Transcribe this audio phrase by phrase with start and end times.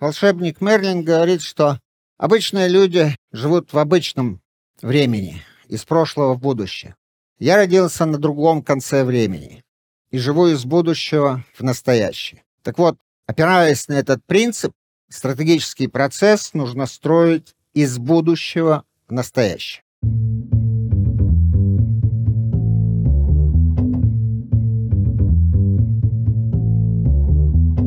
[0.00, 1.80] волшебник Мерлин говорит, что
[2.18, 4.40] обычные люди живут в обычном
[4.82, 6.96] времени, из прошлого в будущее.
[7.38, 9.64] Я родился на другом конце времени
[10.10, 12.44] и живу из будущего в настоящее.
[12.62, 12.96] Так вот,
[13.26, 14.72] опираясь на этот принцип,
[15.08, 19.82] стратегический процесс нужно строить из будущего в настоящее.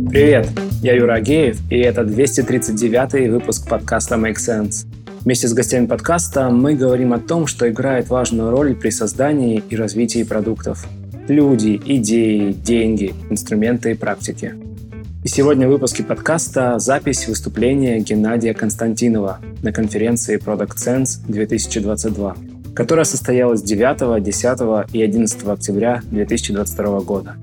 [0.09, 0.49] Привет,
[0.81, 4.87] я Юра Агеев, и это 239 выпуск подкаста Make Sense.
[5.21, 9.75] Вместе с гостями подкаста мы говорим о том, что играет важную роль при создании и
[9.75, 10.87] развитии продуктов.
[11.27, 14.55] Люди, идеи, деньги, инструменты и практики.
[15.23, 22.35] И сегодня в выпуске подкаста запись выступления Геннадия Константинова на конференции Product Sense 2022,
[22.73, 27.35] которая состоялась 9, 10 и 11 октября 2022 года.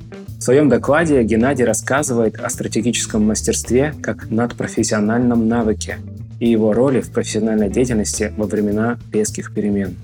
[0.46, 5.98] Своем докладе Геннадий рассказывает о стратегическом мастерстве как надпрофессиональном навыке
[6.38, 9.96] и его роли в профессиональной деятельности во времена резких перемен.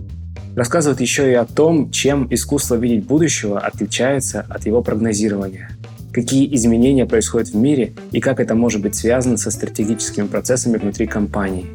[0.56, 5.70] Рассказывает еще и о том, чем искусство видеть будущего отличается от его прогнозирования,
[6.12, 11.06] какие изменения происходят в мире и как это может быть связано со стратегическими процессами внутри
[11.06, 11.66] компании.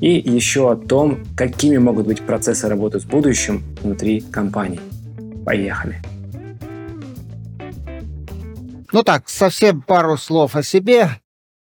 [0.00, 4.78] И еще о том, какими могут быть процессы работы в будущем внутри компании.
[5.44, 5.96] Поехали!
[8.92, 11.22] Ну так, совсем пару слов о себе.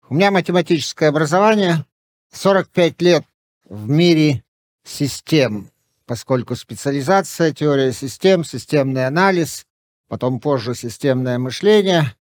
[0.09, 1.84] У меня математическое образование,
[2.33, 3.25] 45 лет
[3.69, 4.43] в мире
[4.83, 5.70] систем,
[6.07, 9.65] поскольку специализация, теория систем, системный анализ,
[10.09, 12.17] потом позже системное мышление.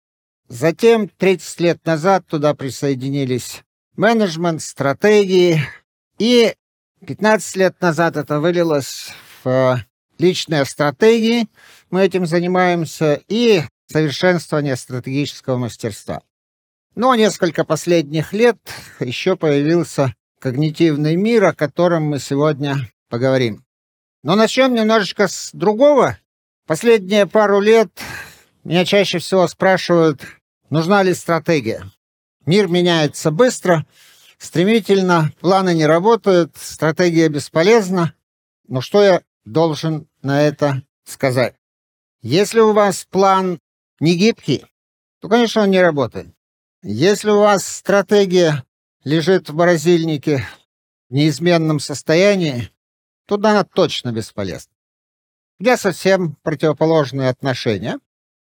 [0.48, 3.62] Затем 30 лет назад туда присоединились
[3.96, 5.62] менеджмент, стратегии,
[6.18, 6.54] и
[7.06, 9.10] 15 лет назад это вылилось
[9.42, 9.82] в
[10.18, 11.48] личные стратегии.
[11.90, 13.22] Мы этим занимаемся.
[13.28, 16.22] И совершенствования стратегического мастерства.
[16.94, 18.58] Но несколько последних лет
[19.00, 23.64] еще появился когнитивный мир, о котором мы сегодня поговорим.
[24.22, 26.18] Но начнем немножечко с другого.
[26.66, 27.90] Последние пару лет
[28.64, 30.22] меня чаще всего спрашивают,
[30.70, 31.90] нужна ли стратегия.
[32.46, 33.86] Мир меняется быстро,
[34.38, 38.14] стремительно, планы не работают, стратегия бесполезна.
[38.68, 41.54] Но что я должен на это сказать?
[42.20, 43.58] Если у вас план
[44.02, 44.66] не гибкий,
[45.20, 46.26] то, конечно, он не работает.
[46.82, 48.64] Если у вас стратегия
[49.04, 50.44] лежит в морозильнике
[51.08, 52.70] в неизменном состоянии,
[53.26, 54.72] то она точно бесполезна.
[55.60, 58.00] Где совсем противоположные отношения.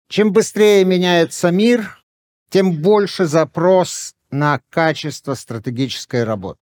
[0.08, 2.04] Чем быстрее меняется мир,
[2.50, 6.60] тем больше запрос на качество стратегической работы.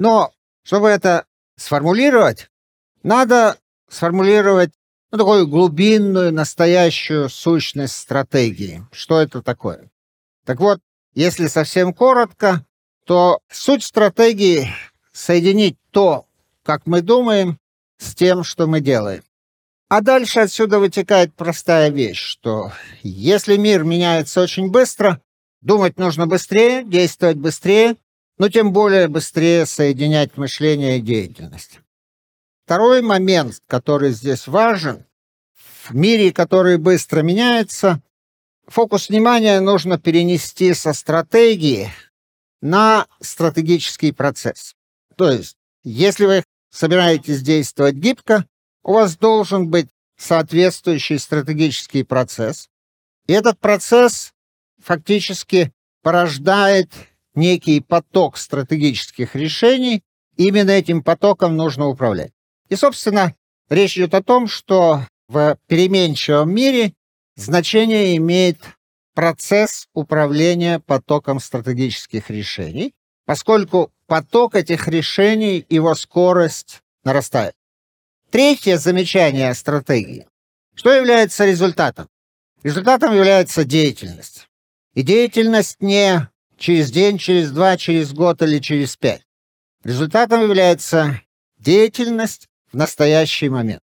[0.00, 0.32] Но
[0.64, 2.50] чтобы это сформулировать,
[3.04, 3.58] надо
[3.88, 4.72] сформулировать
[5.14, 8.84] ну, такую глубинную, настоящую сущность стратегии.
[8.90, 9.88] Что это такое?
[10.44, 10.80] Так вот,
[11.14, 12.66] если совсем коротко,
[13.06, 14.74] то суть стратегии—
[15.12, 16.26] соединить то,
[16.64, 17.60] как мы думаем,
[17.96, 19.22] с тем, что мы делаем.
[19.88, 22.72] А дальше отсюда вытекает простая вещь, что
[23.04, 25.20] если мир меняется очень быстро,
[25.60, 27.94] думать нужно быстрее, действовать быстрее,
[28.36, 31.78] но тем более быстрее соединять мышление и деятельность.
[32.64, 35.04] Второй момент, который здесь важен,
[35.52, 38.00] в мире, который быстро меняется,
[38.66, 41.92] фокус внимания нужно перенести со стратегии
[42.62, 44.74] на стратегический процесс.
[45.16, 48.46] То есть, если вы собираетесь действовать гибко,
[48.82, 52.70] у вас должен быть соответствующий стратегический процесс.
[53.26, 54.32] И этот процесс
[54.82, 55.70] фактически
[56.02, 56.90] порождает
[57.34, 60.02] некий поток стратегических решений.
[60.36, 62.32] Именно этим потоком нужно управлять.
[62.74, 63.36] И, собственно,
[63.70, 66.92] речь идет о том, что в переменчивом мире
[67.36, 68.58] значение имеет
[69.14, 72.92] процесс управления потоком стратегических решений,
[73.26, 77.54] поскольку поток этих решений, его скорость нарастает.
[78.32, 80.26] Третье замечание о стратегии.
[80.74, 82.08] Что является результатом?
[82.64, 84.48] Результатом является деятельность.
[84.94, 89.22] И деятельность не через день, через два, через год или через пять.
[89.84, 91.20] Результатом является
[91.56, 93.80] деятельность настоящий момент.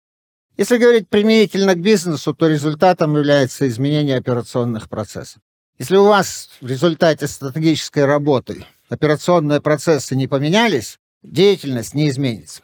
[0.59, 5.41] Если говорить применительно к бизнесу, то результатом является изменение операционных процессов.
[5.77, 12.61] Если у вас в результате стратегической работы операционные процессы не поменялись, деятельность не изменится.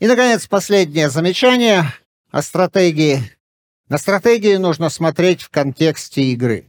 [0.00, 1.94] И, наконец, последнее замечание
[2.32, 3.22] о стратегии.
[3.88, 6.68] На стратегии нужно смотреть в контексте игры.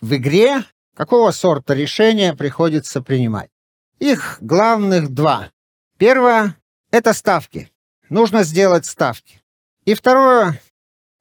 [0.00, 0.62] В игре
[0.94, 3.50] какого сорта решения приходится принимать?
[3.98, 5.50] Их главных два.
[5.98, 6.56] Первое—
[6.92, 7.72] это ставки
[8.08, 9.40] нужно сделать ставки.
[9.84, 10.60] И второе,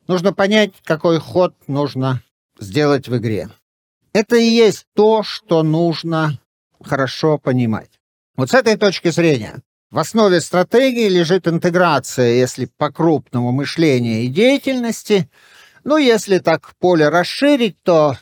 [0.07, 2.21] нужно понять, какой ход нужно
[2.59, 3.49] сделать в игре.
[4.13, 6.39] Это и есть то, что нужно
[6.81, 7.99] хорошо понимать.
[8.35, 9.61] Вот с этой точки зрения
[9.91, 15.29] в основе стратегии лежит интеграция, если по-крупному, мышления и деятельности.
[15.83, 18.17] Ну, если так поле расширить, то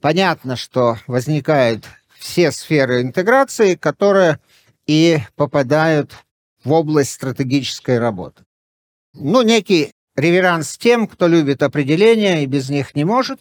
[0.00, 1.86] понятно, что возникают
[2.18, 4.38] все сферы интеграции, которые
[4.86, 6.12] и попадают
[6.64, 8.44] в область стратегической работы.
[9.14, 13.40] Ну, некий реверанс тем, кто любит определения и без них не может.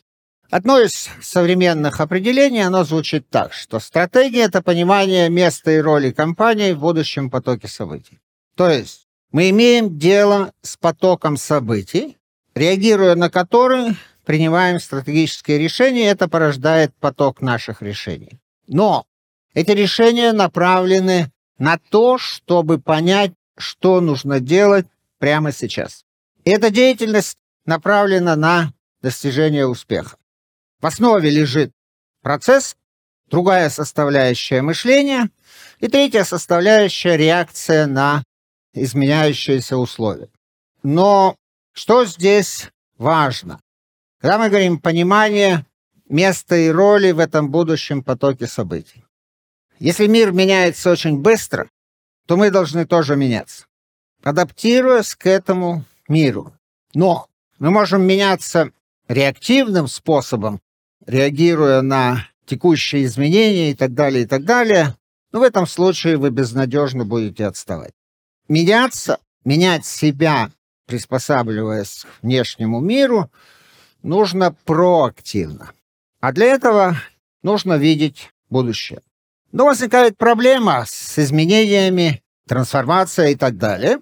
[0.49, 6.71] Одно из современных определений, оно звучит так, что стратегия– это понимание места и роли компании
[6.71, 8.19] в будущем потоке событий.
[8.55, 12.17] То есть мы имеем дело с потоком событий,
[12.55, 18.39] реагируя на которые принимаем стратегические решения, это порождает поток наших решений.
[18.67, 19.05] Но
[19.53, 24.87] эти решения направлены на то, чтобы понять, что нужно делать
[25.17, 26.03] прямо сейчас.
[26.45, 30.17] Эта деятельность направлена на достижение успеха.
[30.79, 31.71] В основе лежит
[32.21, 32.75] процесс,
[33.29, 35.29] другая составляющая мышления
[35.79, 38.23] и третья составляющая реакция на
[38.73, 40.29] изменяющиеся условия.
[40.83, 41.35] Но
[41.73, 43.59] что здесь важно?
[44.21, 45.65] Когда мы говорим понимание
[46.09, 49.03] места и роли в этом будущем потоке событий.
[49.79, 51.69] Если мир меняется очень быстро,
[52.25, 53.65] то мы должны тоже меняться,
[54.23, 56.53] адаптируясь к этому миру.
[56.93, 57.27] Но
[57.59, 58.71] мы можем меняться
[59.07, 60.59] реактивным способом,
[61.05, 64.95] реагируя на текущие изменения и так далее, и так далее.
[65.31, 67.93] Но в этом случае вы безнадежно будете отставать.
[68.47, 70.51] Меняться, менять себя,
[70.87, 73.29] приспосабливаясь к внешнему миру,
[74.01, 75.71] нужно проактивно.
[76.19, 76.97] А для этого
[77.43, 79.01] нужно видеть будущее.
[79.51, 83.99] Но возникает проблема с изменениями, трансформацией и так далее.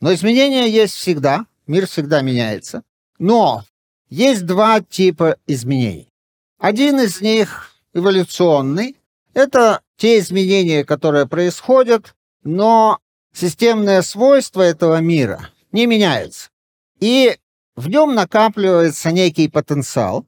[0.00, 2.82] Но изменения есть всегда, мир всегда меняется.
[3.18, 3.64] Но
[4.08, 6.08] есть два типа изменений.
[6.58, 8.96] Один из них эволюционный.
[9.34, 12.98] Это те изменения, которые происходят, но
[13.32, 16.50] системные свойства этого мира не меняются.
[17.00, 17.36] И
[17.74, 20.26] в нем накапливается некий потенциал,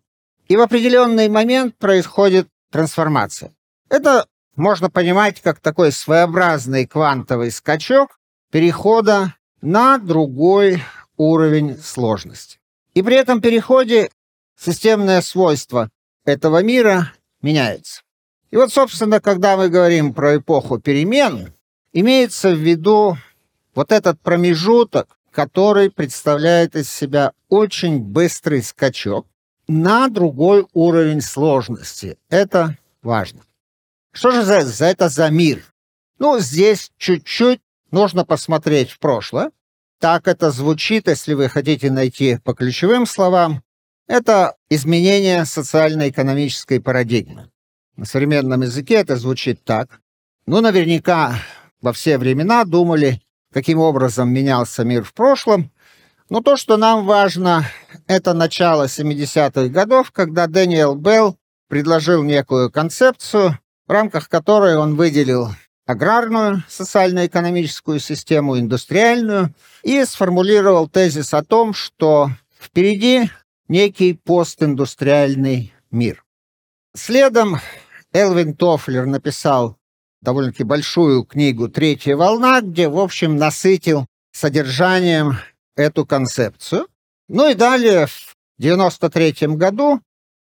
[0.48, 3.52] и в определенный момент происходит трансформация.
[3.88, 4.26] Это
[4.58, 8.18] можно понимать как такой своеобразный квантовый скачок
[8.50, 10.82] перехода на другой
[11.16, 12.58] уровень сложности.
[12.92, 14.10] И при этом переходе
[14.58, 15.90] системное свойство
[16.24, 18.02] этого мира меняется.
[18.50, 21.52] И вот, собственно, когда мы говорим про эпоху перемен,
[21.92, 23.16] имеется в виду
[23.74, 29.26] вот этот промежуток, который представляет из себя очень быстрый скачок
[29.68, 32.18] на другой уровень сложности.
[32.28, 33.42] Это важно.
[34.12, 35.62] Что же за, за это за мир?
[36.18, 37.60] Ну, здесь чуть-чуть
[37.90, 39.50] нужно посмотреть в прошлое.
[40.00, 43.62] Так это звучит, если вы хотите найти по ключевым словам.
[44.06, 47.50] Это изменение социально-экономической парадигмы.
[47.96, 50.00] На современном языке это звучит так.
[50.46, 51.34] Ну, наверняка
[51.82, 53.20] во все времена думали,
[53.52, 55.70] каким образом менялся мир в прошлом.
[56.30, 57.66] Но то, что нам важно,
[58.06, 61.36] это начало 70-х годов, когда Дэниел Белл
[61.68, 63.58] предложил некую концепцию,
[63.88, 65.48] в рамках которой он выделил
[65.86, 72.30] аграрную социально-экономическую систему, индустриальную, и сформулировал тезис о том, что
[72.60, 73.30] впереди
[73.66, 76.22] некий постиндустриальный мир.
[76.94, 77.56] Следом
[78.12, 79.78] Элвин Тофлер написал
[80.20, 85.38] довольно-таки большую книгу «Третья волна», где, в общем, насытил содержанием
[85.76, 86.88] эту концепцию.
[87.28, 90.02] Ну и далее, в 93 году,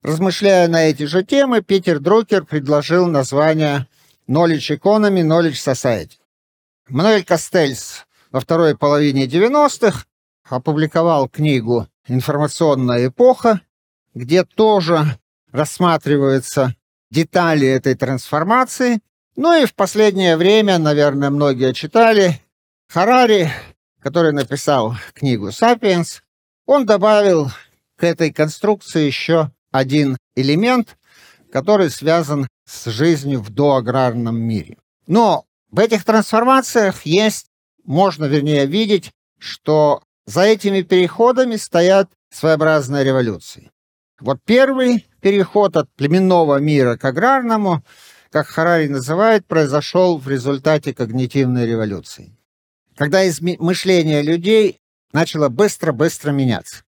[0.04, 3.88] Размышляя на эти же темы, Питер Друкер предложил название
[4.28, 6.18] Knowledge Economy, Knowledge Society.
[6.90, 10.04] Мануэль Кастельс во второй половине 90-х
[10.44, 13.62] опубликовал книгу «Информационная эпоха»,
[14.12, 15.18] где тоже
[15.52, 16.76] рассматриваются
[17.10, 19.00] детали этой трансформации.
[19.36, 22.42] Ну и в последнее время, наверное, многие читали,
[22.88, 23.50] Харари,
[24.00, 26.22] который написал книгу «Сапиенс»,
[26.66, 27.50] он добавил
[27.96, 30.96] к этой конструкции еще один элемент,
[31.50, 34.78] который связан с жизнью в доаграрном мире.
[35.08, 37.46] Но в этих трансформациях есть,
[37.82, 43.72] можно вернее видеть, что за этими переходами стоят своеобразные революции.
[44.20, 47.82] Вот первый переход от племенного мира к аграрному,
[48.30, 52.38] как Харари называет, произошел в результате когнитивной революции.
[52.96, 53.22] Когда
[53.58, 54.78] мышление людей
[55.12, 56.83] начало быстро-быстро меняться.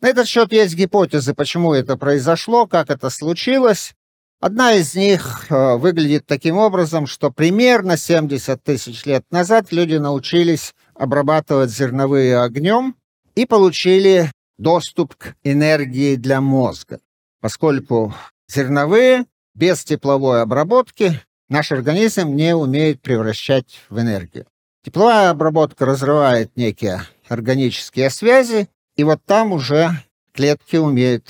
[0.00, 3.94] На этот счет есть гипотезы, почему это произошло, как это случилось.
[4.40, 10.74] Одна из них э, выглядит таким образом, что примерно 70 тысяч лет назад люди научились
[10.94, 12.96] обрабатывать зерновые огнем
[13.34, 17.00] и получили доступ к энергии для мозга,
[17.42, 18.14] поскольку
[18.48, 24.46] зерновые без тепловой обработки наш организм не умеет превращать в энергию.
[24.82, 28.68] Тепловая обработка разрывает некие органические связи,
[29.00, 29.92] и вот там уже
[30.34, 31.24] клетки умеют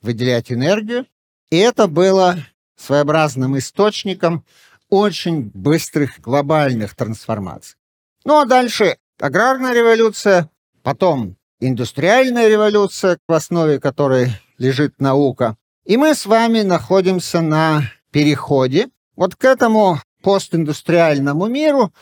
[0.00, 1.04] выделять энергию.
[1.50, 2.38] И это было
[2.76, 4.42] своеобразным источником
[4.88, 7.76] очень быстрых глобальных трансформаций.
[8.24, 10.48] Ну а дальше аграрная революция,
[10.82, 15.58] потом индустриальная революция, в основе которой лежит наука.
[15.84, 21.92] И мы с вами находимся на переходе вот к этому постиндустриальному миру,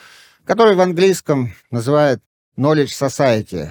[0.45, 2.23] который в английском называют
[2.55, 3.67] knowledge society.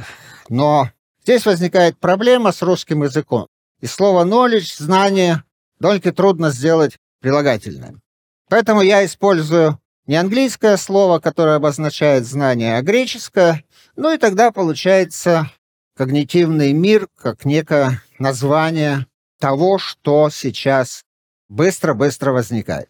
[0.50, 0.90] Но
[1.28, 3.48] здесь возникает проблема с русским языком.
[3.82, 5.44] И слово knowledge, знание,
[5.78, 8.00] довольно трудно сделать прилагательным.
[8.48, 13.62] Поэтому я использую не английское слово, которое обозначает знание, а греческое.
[13.94, 15.50] Ну и тогда получается
[15.98, 19.06] когнитивный мир как некое название
[19.38, 21.02] того, что сейчас
[21.50, 22.88] быстро-быстро возникает.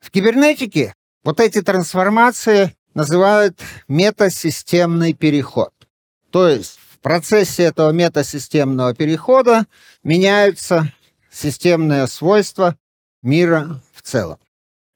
[0.00, 5.72] В кибернетике вот эти трансформации называют метасистемный переход.
[6.32, 9.66] То есть в процессе этого метасистемного перехода
[10.02, 10.92] меняются
[11.30, 12.76] системные свойства
[13.22, 14.38] мира в целом.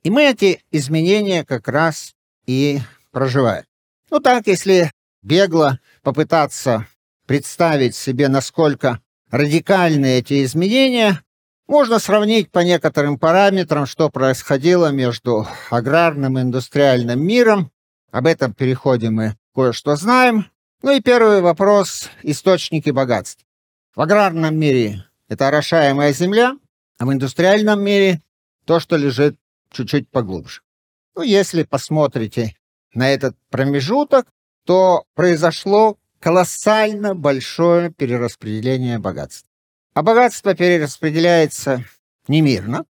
[0.02, 2.14] И мы эти изменения как раз
[2.46, 2.80] и
[3.12, 3.64] проживаем.
[4.10, 4.90] Ну так, если
[5.22, 6.86] бегло попытаться
[7.26, 11.22] представить себе, насколько радикальны эти изменения,
[11.68, 17.70] можно сравнить по некоторым параметрам, что происходило между аграрным и индустриальным миром.
[18.10, 20.51] Об этом переходе мы кое-что знаем.
[20.82, 23.46] Ну и первый вопрос– источники богатств.
[23.94, 26.58] В аграрном мире это орошаемая земля,
[26.98, 28.20] а в индустриальном мире
[28.64, 29.36] то, что лежит
[29.70, 30.62] чуть-чуть поглубже.
[31.14, 32.56] Ну, если посмотрите
[32.94, 34.26] на этот промежуток,
[34.66, 39.48] то произошло колоссально большое перераспределение богатств.
[39.94, 41.84] А богатство перераспределяется
[42.26, 42.86] немирно.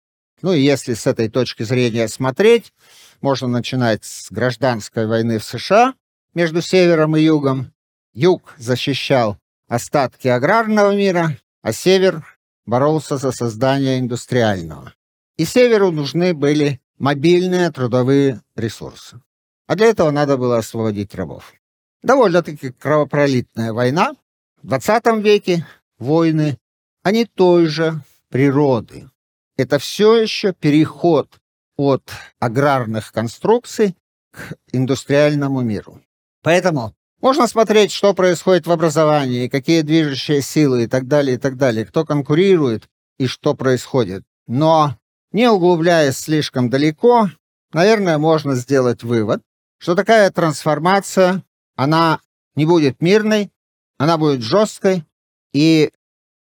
[0.43, 2.75] Ну и если с этой точки зрения смотреть,
[3.23, 5.95] можно начинать с гражданской войны в США
[6.35, 7.73] между севером и югом.
[8.21, 9.37] Юг защищал
[9.69, 12.27] остатки аграрного мира, а север
[12.67, 14.93] боролся за создание индустриального.
[15.37, 19.21] И северу нужны были мобильные трудовые ресурсы.
[19.69, 21.55] А для этого надо было освободить рабов
[22.03, 24.15] довольно-таки кровопролитная война.
[24.63, 25.67] В 20 веке
[25.99, 26.59] войны,
[27.05, 29.09] они той же природы.
[29.57, 31.41] Это все еще переход
[31.77, 32.11] от
[32.41, 33.97] аграрных конструкций
[34.33, 36.03] к индустриальному миру.
[36.43, 41.57] Поэтому можно смотреть, что происходит в образовании, какие движущие силы и так далее, и так
[41.57, 44.25] далее, кто конкурирует и что происходит.
[44.47, 44.97] Но
[45.33, 47.31] не углубляясь слишком далеко,
[47.73, 49.43] наверное, можно сделать вывод,
[49.79, 51.43] что такая трансформация
[51.77, 52.21] она
[52.55, 53.51] не будет мирной,
[53.99, 55.05] она будет жесткой
[55.53, 55.93] и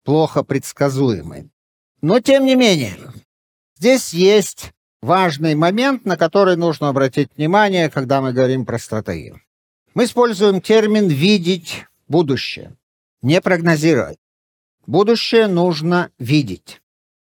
[0.04, 1.50] плохо предсказуемой.
[2.00, 2.98] Но тем не менее,
[3.78, 9.40] здесь есть важный момент, на который нужно обратить внимание, когда мы говорим про стратегию.
[9.94, 12.76] Мы используем термин «видеть будущее»,
[13.20, 14.18] не прогнозировать.
[14.86, 16.80] Будущее нужно видеть.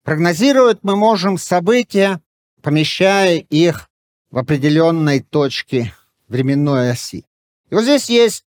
[0.04, 2.20] Прогнозировать мы можем события,
[2.64, 3.90] помещая их
[4.32, 5.94] в определенной точке
[6.28, 7.26] временной оси.
[7.70, 8.44] И вот здесь есть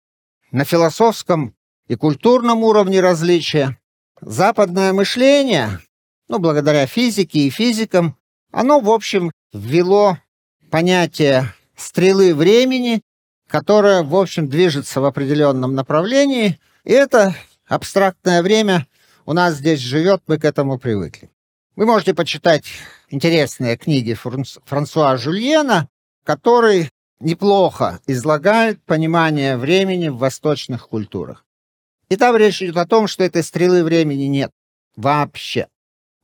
[0.52, 1.56] на философском
[1.88, 3.78] и культурном уровне различия.
[4.22, 5.80] Западное мышление,
[6.28, 8.18] ну, благодаря физике и физикам,
[8.52, 10.18] оно, в общем, ввело
[10.72, 13.02] понятие стрелы времени,
[13.50, 17.36] которая, в общем, движется в определенном направлении, и это
[17.68, 18.88] абстрактное время
[19.26, 21.30] у нас здесь живет, мы к этому привыкли.
[21.76, 22.66] Вы можете почитать
[23.10, 24.14] интересные книги
[24.66, 25.90] Франсуа Жульена,
[26.24, 31.46] который неплохо излагает понимание времени в восточных культурах.
[32.10, 34.52] И там речь идет о том, что этой стрелы времени нет
[34.96, 35.68] вообще.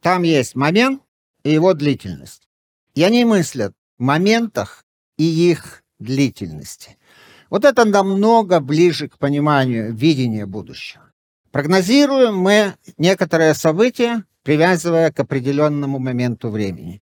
[0.02, 1.02] Там есть момент
[1.44, 2.48] и его длительность.
[2.94, 4.86] И они мыслят в моментах
[5.18, 6.98] и их длительности.
[7.56, 11.10] Вот это намного ближе к пониманию видения будущего.
[11.52, 17.02] Прогнозируем мы некоторые события, привязывая к определенному моменту времени.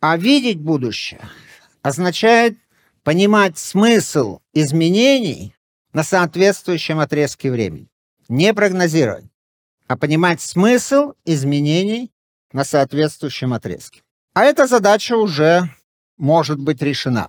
[0.00, 1.20] А видеть будущее
[1.82, 2.56] означает
[3.02, 5.54] понимать смысл изменений
[5.92, 7.90] на соответствующем отрезке времени.
[8.30, 9.26] Не прогнозировать,
[9.86, 12.10] а понимать смысл изменений
[12.52, 14.00] на соответствующем отрезке.
[14.32, 15.68] А эта задача уже
[16.16, 17.28] может быть решена.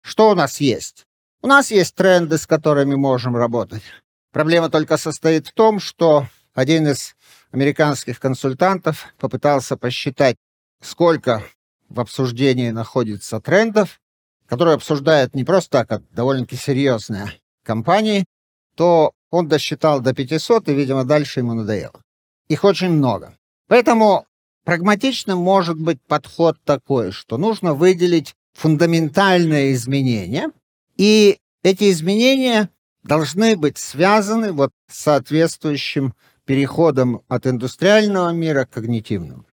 [0.00, 1.06] Что у нас есть?
[1.42, 3.82] У нас есть тренды, с которыми можем работать.
[4.30, 7.16] Проблема только состоит в том, что один из
[7.50, 10.36] американских консультантов попытался посчитать,
[10.82, 11.42] сколько
[11.88, 14.00] в обсуждении находится трендов,
[14.46, 17.32] который обсуждает не просто так, а довольно-таки серьезные
[17.64, 18.26] компании,
[18.74, 22.02] то он досчитал до 500, и, видимо, дальше ему надоело.
[22.48, 23.34] Их очень много.
[23.66, 24.26] Поэтому
[24.64, 30.50] прагматичным может быть подход такой, что нужно выделить фундаментальные изменения,
[31.00, 32.68] и эти изменения
[33.02, 36.12] должны быть связаны вот с соответствующим
[36.44, 39.46] переходом от индустриального мира к когнитивному.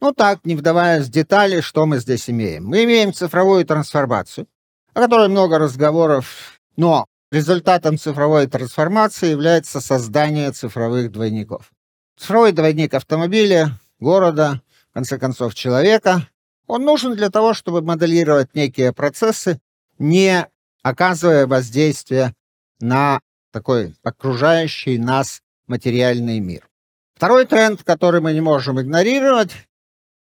[0.00, 2.66] Ну так, не вдаваясь в детали, что мы здесь имеем.
[2.66, 4.46] Мы имеем цифровую трансформацию,
[4.94, 11.72] о которой много разговоров, но результатом цифровой трансформации является создание цифровых двойников.
[12.16, 16.28] Цифровой двойник автомобиля, города, в конце концов, человека,
[16.68, 19.60] он нужен для того, чтобы моделировать некие процессы,
[19.98, 20.46] не
[20.82, 22.34] оказывая воздействия
[22.80, 23.20] на
[23.52, 26.68] такой окружающий нас материальный мир.
[27.14, 29.52] Второй тренд, который мы не можем игнорировать,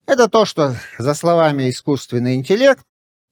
[0.07, 2.83] это то, что за словами искусственный интеллект,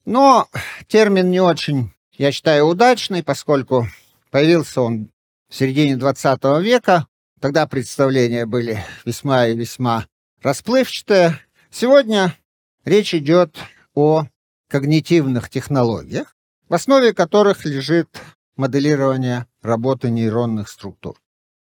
[0.04, 0.48] но
[0.86, 3.88] термин не очень, я считаю, удачный, поскольку
[4.30, 5.10] появился он
[5.48, 7.06] в середине 20 века,
[7.40, 10.06] тогда представления были весьма и весьма
[10.42, 11.40] расплывчатые.
[11.70, 12.36] Сегодня
[12.84, 13.56] речь идет
[13.94, 14.26] о
[14.68, 16.35] когнитивных технологиях,
[16.68, 18.08] в основе которых лежит
[18.56, 21.20] моделирование работы нейронных структур.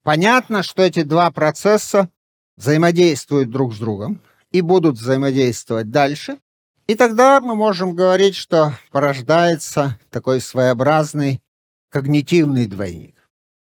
[0.02, 2.08] Понятно, что эти два процесса
[2.56, 6.38] взаимодействуют друг с другом и будут взаимодействовать дальше,
[6.86, 11.42] и тогда мы можем говорить, что порождается такой своеобразный
[11.90, 13.14] когнитивный двойник.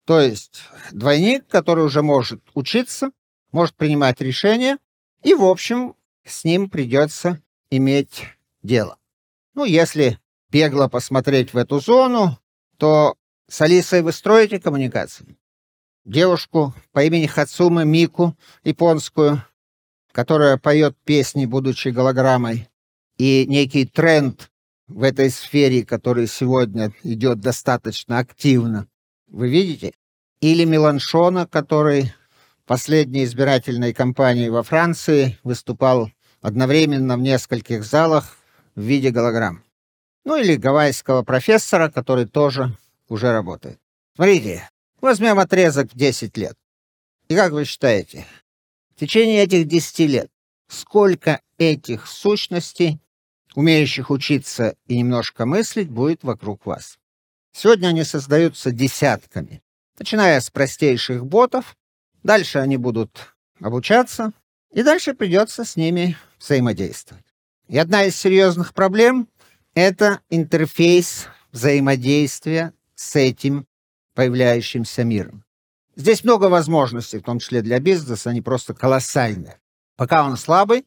[0.06, 3.10] То есть двойник, который уже может учиться,
[3.50, 4.78] может принимать решения,
[5.24, 8.22] и, в общем, с ним придется иметь
[8.62, 8.98] дело.
[9.54, 12.38] Ну, если бегло посмотреть в эту зону,
[12.78, 13.16] то
[13.48, 15.36] с Алисой вы строите коммуникации?
[16.04, 19.42] Девушку по имени Хацума Мику, японскую,
[20.12, 22.68] которая поет песни, будучи голограммой,
[23.18, 24.50] и некий тренд
[24.88, 28.86] в этой сфере, который сегодня идет достаточно активно,
[29.28, 29.92] вы видите?
[30.40, 32.12] Или Меланшона, который
[32.62, 36.10] в последней избирательной кампании во Франции выступал
[36.40, 38.38] одновременно в нескольких залах
[38.74, 39.65] в виде голограмм.
[40.26, 42.76] Ну или гавайского профессора, который тоже
[43.08, 43.78] уже работает.
[44.16, 44.68] Смотрите,
[45.00, 46.58] возьмем отрезок в 10 лет.
[47.28, 48.26] И как вы считаете,
[48.96, 50.30] в течение этих 10 лет
[50.66, 52.98] сколько этих сущностей,
[53.54, 56.98] умеющих учиться и немножко мыслить, будет вокруг вас?
[57.52, 59.62] Сегодня они создаются десятками,
[59.96, 61.76] начиная с простейших ботов,
[62.24, 64.32] дальше они будут обучаться,
[64.72, 67.24] и дальше придется с ними взаимодействовать.
[67.68, 69.28] И одна из серьезных проблем
[69.76, 73.66] это интерфейс взаимодействия с этим
[74.14, 75.44] появляющимся миром.
[75.96, 79.60] Здесь много возможностей, в том числе для бизнеса, они просто колоссальные.
[79.96, 80.86] Пока он слабый,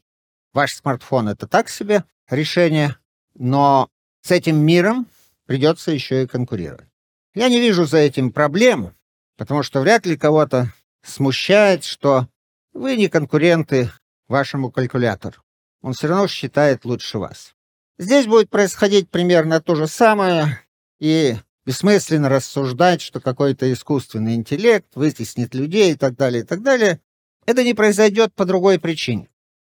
[0.54, 2.96] ваш смартфон— это так себе решение,
[3.36, 3.90] но
[4.22, 5.08] с этим миром
[5.46, 6.88] придется еще и конкурировать.
[7.36, 8.96] Я не вижу за этим проблем,
[9.38, 10.74] потому что вряд ли кого-то
[11.04, 12.28] смущает, что
[12.74, 13.92] вы не конкуренты
[14.28, 15.44] вашему калькулятору.
[15.82, 17.54] Он все равно считает лучше вас.
[18.00, 20.62] Здесь будет происходить примерно то же самое,
[21.00, 21.36] и
[21.66, 27.02] бессмысленно рассуждать, что какой-то искусственный интеллект вытеснит людей и так далее, и так далее.
[27.46, 29.28] Это не произойдет по другой причине.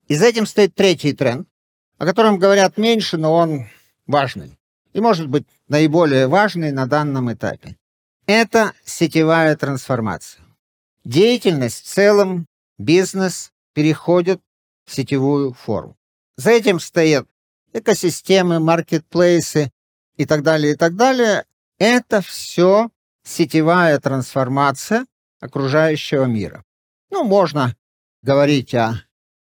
[0.10, 1.48] И за этим стоит третий тренд,
[1.98, 3.68] о котором говорят меньше, но он
[4.06, 4.60] важный.
[4.92, 7.78] И, может быть, наиболее важный на данном этапе.
[8.26, 10.44] Это сетевая трансформация.
[11.06, 12.46] Деятельность в целом,
[12.78, 14.42] бизнес переходит
[14.86, 15.96] в сетевую форму.
[16.36, 17.26] За этим стоят
[17.74, 19.72] экосистемы, маркетплейсы
[20.16, 21.46] и так далее, и так далее,
[21.78, 22.90] это все
[23.24, 25.06] сетевая трансформация
[25.40, 26.64] окружающего мира.
[27.10, 27.76] Ну, можно
[28.22, 29.04] говорить о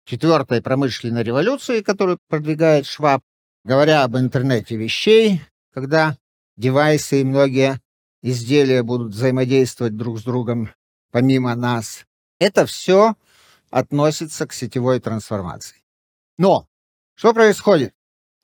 [0.06, 3.22] четвертой промышленной революции, которую продвигает Шваб,
[3.64, 5.42] говоря об интернете вещей,
[5.74, 6.18] когда
[6.58, 7.80] девайсы и многие
[8.22, 10.70] изделия будут взаимодействовать друг с другом
[11.12, 12.06] помимо нас.
[12.40, 13.16] Это все
[13.70, 15.78] относится к сетевой трансформации.
[16.38, 16.68] Но
[17.16, 17.94] что происходит?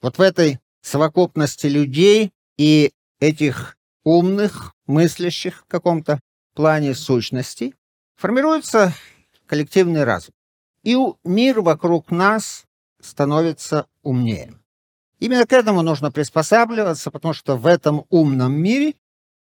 [0.02, 6.20] Вот в этой совокупности людей и этих умных, мыслящих в каком-то
[6.54, 7.76] плане сущностей
[8.16, 8.94] формируется
[9.48, 10.34] коллективный разум.
[10.84, 12.66] И мир вокруг нас
[13.02, 14.54] становится умнее.
[15.20, 18.96] Именно к этому нужно приспосабливаться, потому что в этом умном мире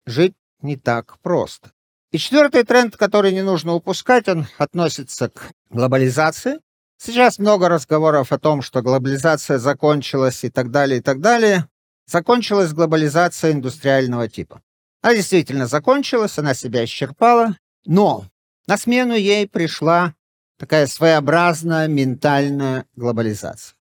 [0.06, 1.72] жить не так просто.
[2.12, 6.58] И четвертый тренд, который не нужно упускать, он относится к глобализации.
[7.02, 11.66] Сейчас много разговоров о том, что глобализация закончилась и так далее, и так далее.
[12.06, 14.60] Закончилась глобализация индустриального типа.
[15.00, 18.26] Она действительно закончилась, она себя исчерпала, но
[18.66, 20.14] на смену ей пришла
[20.58, 23.76] такая своеобразная ментальная глобализация.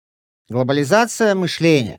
[0.48, 1.98] Глобализация мышления.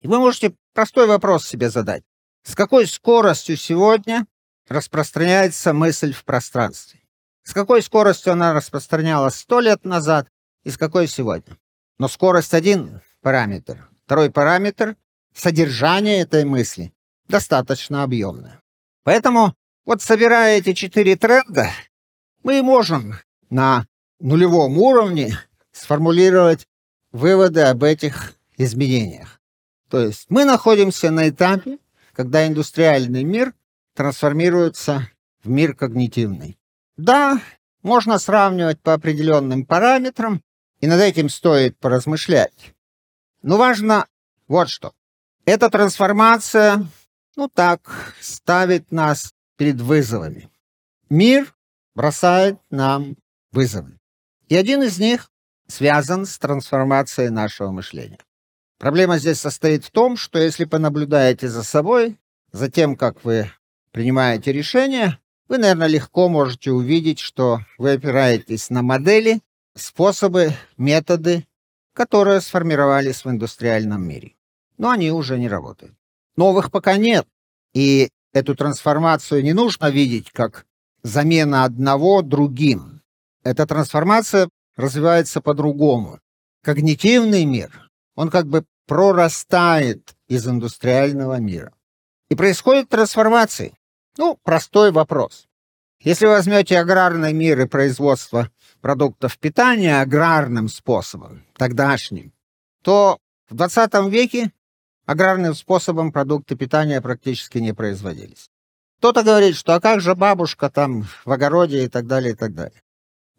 [0.00, 2.02] И вы можете простой вопрос себе задать.
[2.42, 4.26] С какой скоростью сегодня
[4.66, 7.02] распространяется мысль в пространстве?
[7.44, 10.26] С какой скоростью она распространялась сто лет назад
[10.64, 11.56] и с какой сегодня.
[11.98, 13.88] Но скорость один параметр.
[14.04, 14.96] Второй параметр—
[15.34, 16.92] содержание этой мысли
[17.28, 18.60] достаточно объемное.
[19.04, 21.70] Поэтому вот собирая эти четыре тренда,
[22.42, 23.14] мы можем
[23.48, 23.86] на
[24.18, 25.38] нулевом уровне
[25.72, 26.66] сформулировать
[27.12, 29.40] выводы об этих изменениях.
[29.88, 31.78] То есть мы находимся на этапе,
[32.12, 33.54] когда индустриальный мир
[33.94, 35.08] трансформируется
[35.42, 36.58] в мир когнитивный.
[36.96, 37.40] Да,
[37.82, 40.42] можно сравнивать по определенным параметрам,
[40.80, 42.74] и над этим стоит поразмышлять.
[43.42, 44.06] Но важно
[44.48, 44.92] вот что.
[45.44, 46.86] Эта трансформация,
[47.36, 50.50] ну так, ставит нас перед вызовами.
[51.08, 51.54] Мир
[51.94, 53.16] бросает нам
[53.52, 53.98] вызовы.
[54.48, 55.30] И один из них
[55.66, 58.18] связан с трансформацией нашего мышления.
[58.78, 62.18] Проблема здесь состоит в том, что если понаблюдаете за собой,
[62.52, 63.50] за тем, как вы
[63.92, 69.40] принимаете решения, вы, наверное, легко можете увидеть, что вы опираетесь на модели,
[69.80, 71.46] способы, методы,
[71.94, 74.34] которые сформировались в индустриальном мире.
[74.78, 75.94] Но они уже не работают.
[76.36, 77.26] Новых пока нет.
[77.74, 80.66] И эту трансформацию не нужно видеть как
[81.02, 83.02] замена одного другим.
[83.42, 86.20] Эта трансформация развивается по-другому.
[86.62, 91.72] Когнитивный мир, он как бы прорастает из индустриального мира.
[92.28, 93.72] И происходит трансформация.
[94.16, 95.46] Ну, простой вопрос.
[96.00, 102.32] Если возьмете аграрный мир и производство продуктов питания аграрным способом, тогдашним,
[102.82, 104.52] то в 20 веке
[105.06, 108.48] аграрным способом продукты питания практически не производились.
[108.98, 112.54] Кто-то говорит, что а как же бабушка там в огороде и так далее, и так
[112.54, 112.82] далее.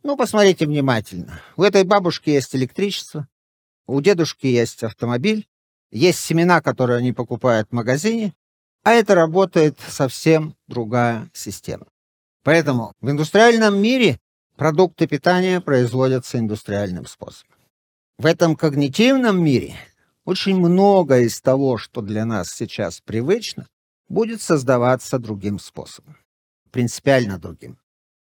[0.04, 1.40] Ну, посмотрите внимательно.
[1.56, 3.28] У этой бабушки есть электричество,
[3.86, 5.48] у дедушки есть автомобиль,
[5.92, 8.34] есть семена, которые они покупают в магазине,
[8.84, 11.86] а это работает совсем другая система.
[12.44, 14.20] Поэтому в индустриальном мире
[14.62, 17.58] продукты питания производятся индустриальным способом.
[18.20, 19.76] В этом когнитивном мире
[20.24, 23.68] очень много из того, что для нас сейчас привычно,
[24.08, 26.16] будет создаваться другим способом,
[26.70, 27.80] принципиально другим.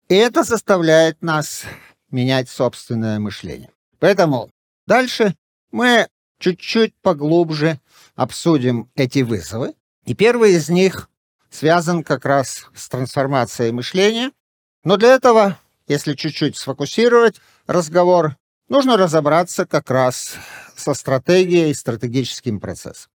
[0.08, 1.64] И это заставляет нас
[2.10, 3.70] менять собственное мышление.
[3.98, 4.48] Поэтому
[4.86, 5.36] дальше
[5.70, 7.78] мы чуть-чуть поглубже
[8.14, 9.74] обсудим эти вызовы,
[10.06, 11.10] и первый из них
[11.50, 14.32] связан как раз с трансформацией мышления.
[14.82, 18.36] Но для этого, если чуть-чуть сфокусировать разговор,
[18.68, 20.34] нужно разобраться как раз
[20.76, 23.10] со стратегией и стратегическим процессом.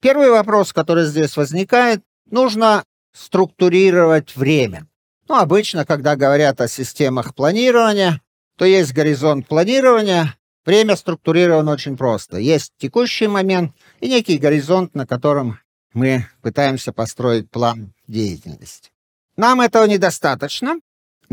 [0.00, 4.86] Первый вопрос, который здесь возникает, нужно структурировать время.
[5.28, 8.20] Ну, обычно, когда говорят о системах планирования,
[8.58, 12.38] то есть горизонт планирования, время структурировано очень просто.
[12.38, 15.58] Есть текущий момент и некий горизонт, на котором
[15.94, 18.90] мы пытаемся построить план деятельности.
[19.36, 20.80] Нам этого недостаточно.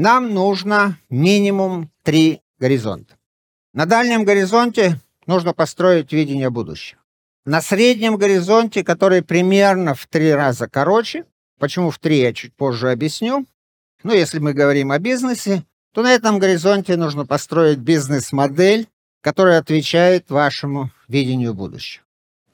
[0.02, 3.18] Нам нужно минимум три горизонта.
[3.74, 7.02] На дальнем горизонте нужно построить видение будущего.
[7.44, 11.26] На среднем горизонте, который примерно в три раза короче,
[11.60, 13.46] почему в три я чуть позже объясню,
[14.04, 18.88] но если мы говорим о бизнесе, то на этом горизонте нужно построить бизнес-модель,
[19.20, 22.06] которая отвечает вашему видению будущего.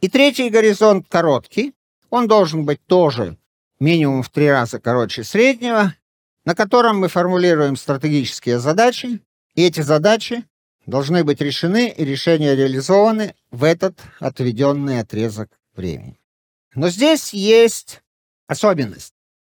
[0.01, 1.75] И третий горизонт короткий,
[2.09, 3.37] он должен быть тоже
[3.79, 5.93] минимум в три раза короче среднего,
[6.45, 9.21] на котором мы формулируем стратегические задачи,
[9.55, 10.45] и эти задачи
[10.85, 16.19] должны быть решены и решения реализованы в этот отведенный отрезок времени.
[16.75, 18.01] Но здесь есть
[18.47, 19.13] особенность.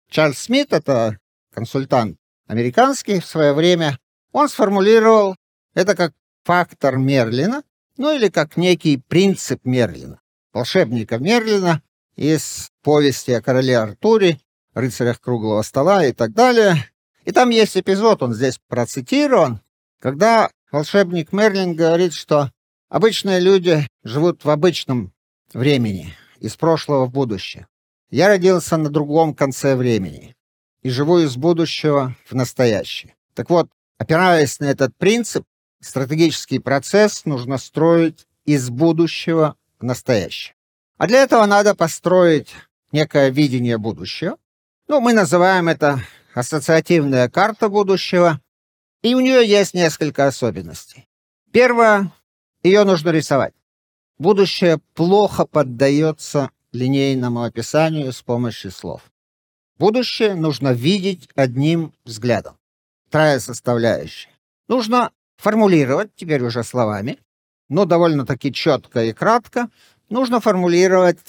[0.09, 1.19] Чарльз Смит, это
[1.53, 3.99] консультант американский в свое время,
[4.31, 5.35] он сформулировал
[5.75, 7.63] это как фактор Мерлина,
[7.97, 10.19] ну или как некий принцип Мерлина,
[10.51, 11.83] волшебника Мерлина,
[12.15, 14.39] из повести о короле Артуре,
[14.79, 16.85] рыцарях круглого стола и так далее.
[17.25, 19.61] И там есть эпизод, он здесь процитирован,
[19.99, 22.51] когда волшебник Мерлин говорит, что
[22.89, 25.13] обычные люди живут в обычном
[25.53, 27.67] времени, из прошлого в будущее.
[28.09, 30.35] Я родился на другом конце времени
[30.81, 33.15] и живу из будущего в настоящее.
[33.35, 35.43] Так вот, опираясь на этот принцип,
[35.81, 40.55] стратегический процесс нужно строить из будущего в настоящее.
[40.97, 42.49] А для этого надо построить
[42.91, 44.37] некое видение будущего.
[44.89, 46.01] Ну, мы называем это
[46.33, 48.41] ассоциативная карта будущего.
[49.03, 51.07] И у нее есть несколько особенностей.
[51.51, 52.11] Первое,
[52.63, 53.53] ее нужно рисовать.
[54.17, 59.03] Будущее плохо поддается линейному описанию с помощью слов.
[59.77, 62.57] Будущее нужно видеть одним взглядом.
[63.09, 64.31] Вторая составляющая.
[64.67, 67.19] Нужно формулировать, теперь уже словами,
[67.69, 69.69] но довольно-таки четко и кратко,
[70.09, 71.19] нужно формулировать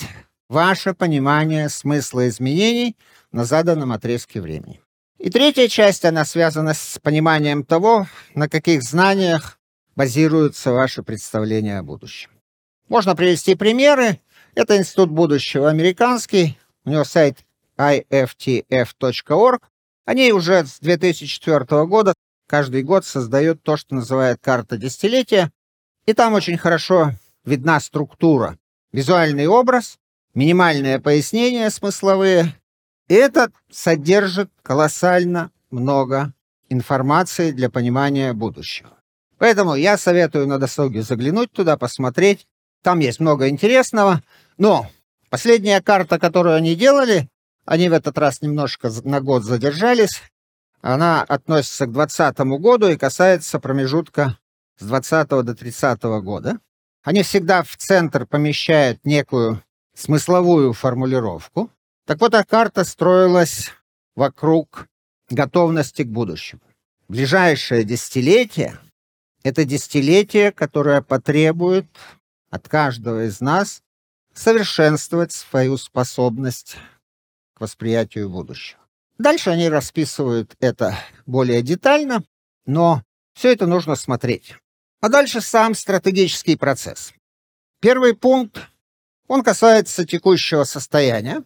[0.49, 2.97] ваше понимание смысла изменений
[3.33, 4.81] на заданном отрезке времени.
[5.19, 9.59] И третья часть, она связана с пониманием того, на каких знаниях
[9.95, 12.31] базируются ваши представления о будущем.
[12.89, 14.19] Можно привести примеры.
[14.55, 16.59] Это Институт будущего американский.
[16.85, 17.39] У него сайт
[17.77, 19.63] iftf.org.
[20.07, 22.15] Они уже с 2004 года
[22.49, 25.53] каждый год создают то, что называют карта десятилетия.
[26.07, 27.13] И там очень хорошо
[27.45, 28.59] видна структура.
[28.93, 29.99] Визуальный образ,
[30.35, 32.55] минимальное пояснение смысловые.
[33.11, 36.33] Это содержит колоссально много
[36.69, 38.91] информации для понимания будущего.
[39.37, 42.47] Поэтому я советую на досуге заглянуть туда, посмотреть.
[42.85, 44.23] Там есть много интересного.
[44.59, 44.87] Но
[45.29, 47.29] последняя карта, которую они делали,
[47.65, 50.23] они в этот раз немножко на год задержались.
[50.81, 54.39] Она относится к 2020 году и касается промежутка
[54.79, 56.61] с 20 до 30 года.
[57.03, 59.65] Они всегда в центр помещают некую
[59.97, 61.73] смысловую формулировку.
[62.11, 63.71] Так вот, эта карта строилась
[64.17, 64.89] вокруг
[65.29, 66.61] готовности к будущему.
[67.07, 68.77] Ближайшее десятилетие—
[69.45, 71.87] это десятилетие, которое потребует
[72.51, 73.85] от каждого из нас
[74.35, 76.79] совершенствовать свою способность
[77.55, 78.81] к восприятию будущего.
[79.19, 82.25] Дальше они расписывают это более детально,
[82.67, 84.57] но все это нужно смотреть.
[85.01, 87.13] А дальше сам стратегический процесс.
[87.81, 88.59] Первый пункт,
[89.29, 91.45] он касается текущего состояния,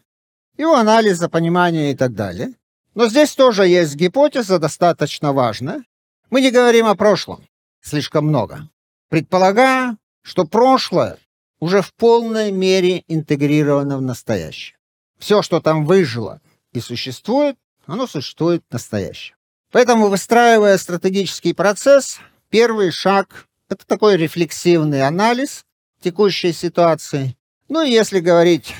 [0.56, 2.54] его анализа, понимания и так далее.
[2.94, 5.82] Но здесь тоже есть гипотеза, достаточно важная.
[6.30, 7.46] Мы не говорим о прошлом
[7.80, 8.68] слишком много,
[9.08, 11.18] предполагая, что прошлое
[11.60, 14.76] уже в полной мере интегрировано в настоящее.
[15.18, 16.40] Все, что там выжило
[16.72, 19.34] и существует, оно существует в настоящем.
[19.70, 22.20] Поэтому, выстраивая стратегический процесс,
[22.54, 25.64] Первый шаг— это такой рефлексивный анализ
[26.00, 27.36] текущей ситуации.
[27.68, 28.72] Ну и если говорить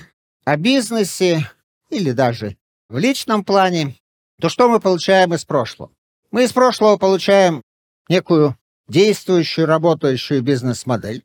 [0.45, 1.51] о бизнесе
[1.95, 2.57] или даже
[2.89, 3.97] в личном плане,
[4.41, 5.93] то что мы получаем из прошлого?
[6.31, 7.63] Мы из прошлого получаем
[8.09, 8.57] некую
[8.89, 11.25] действующую, работающую бизнес-модель.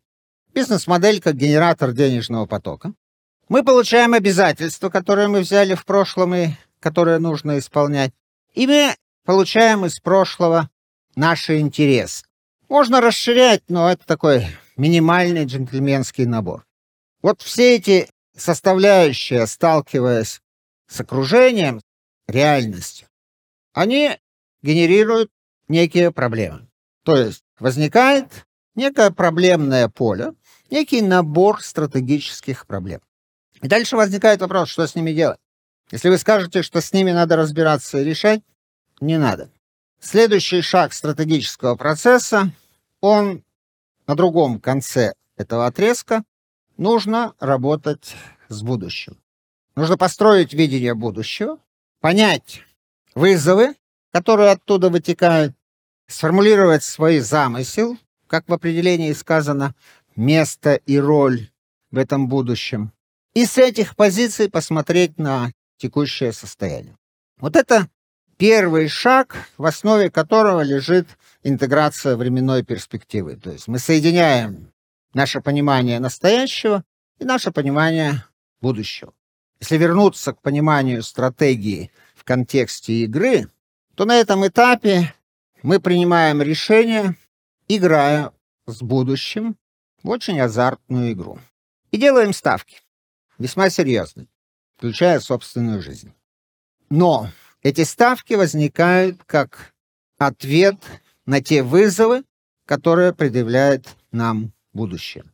[0.54, 2.94] Бизнес-модель как генератор денежного потока.
[3.50, 8.14] Мы получаем обязательства, которые мы взяли в прошлом и которые нужно исполнять.
[8.54, 10.70] И мы получаем из прошлого
[11.16, 12.26] наши интересы.
[12.68, 14.46] Можно расширять, но это такой
[14.78, 16.66] минимальный джентльменский набор.
[17.22, 20.42] Вот все эти составляющие, сталкиваясь
[20.90, 21.82] с окружением,
[22.28, 23.08] реальностью,
[23.74, 24.18] они
[24.62, 25.32] генерируют
[25.68, 26.68] некие проблемы.
[27.04, 30.34] То есть возникает некое проблемное поле,
[30.70, 33.02] некий набор стратегических проблем.
[33.62, 35.40] И дальше возникает вопрос, что с ними делать.
[35.92, 38.42] Если вы скажете, что с ними надо разбираться и решать,
[39.02, 39.50] не надо.
[40.00, 42.52] Следующий шаг стратегического процесса,
[43.02, 43.44] он
[44.08, 46.24] на другом конце этого отрезка,
[46.78, 48.16] нужно работать
[48.48, 49.20] с будущим.
[49.80, 51.58] Нужно построить видение будущего,
[52.02, 52.64] понять
[53.16, 53.76] вызовы,
[54.12, 55.56] которые оттуда вытекают,
[56.06, 59.74] сформулировать свой замысел, как в определении сказано,
[60.18, 61.50] место и роль
[61.92, 62.92] в этом будущем,
[63.34, 66.98] и с этих позиций посмотреть на текущее состояние.
[67.38, 67.88] Вот это
[68.36, 71.08] первый шаг, в основе которого лежит
[71.42, 73.38] интеграция временной перспективы.
[73.38, 74.74] То есть мы соединяем
[75.14, 76.84] наше понимание настоящего
[77.18, 78.26] и наше понимание
[78.60, 79.14] будущего.
[79.60, 83.50] Если вернуться к пониманию стратегии в контексте игры,
[83.96, 85.14] то на этом этапе
[85.64, 87.16] мы принимаем решение,
[87.68, 88.32] играя
[88.66, 89.58] с будущим
[90.02, 91.40] в очень азартную игру.
[91.92, 92.82] И делаем ставки,
[93.38, 94.28] весьма серьезные,
[94.78, 96.14] включая собственную жизнь.
[96.90, 97.30] Но
[97.62, 99.74] эти ставки возникают как
[100.18, 100.78] ответ
[101.26, 102.24] на те вызовы,
[102.66, 105.26] которые предъявляет нам будущее.